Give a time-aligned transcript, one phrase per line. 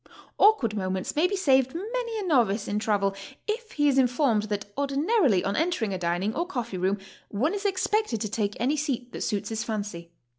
[0.39, 3.13] Awkward moments may be saved many a novice in travel
[3.47, 6.97] if he is informed that ordinarily on entering a dining or coffee room
[7.29, 10.11] one is expected to take any seat that suits his fancy.